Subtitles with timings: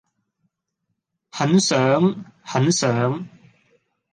[1.29, 3.27] 很想....很想....